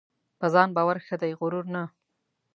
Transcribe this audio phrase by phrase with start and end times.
[0.39, 1.83] په ځان باور ښه دی ؛غرور نه.